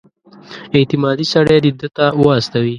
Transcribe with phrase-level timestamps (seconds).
[0.77, 2.69] اعتمادي سړی دې ده ته واستوي.